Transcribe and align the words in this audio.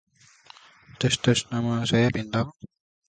If 0.99 1.11
he 1.23 1.29
were 1.29 1.35
cleverer, 1.35 1.61
we 1.61 1.69
would 1.77 1.89
have 1.91 1.91
learnt 1.91 1.93
about 1.93 1.93
it 1.93 2.15
in 2.15 2.31
time. 2.31 2.51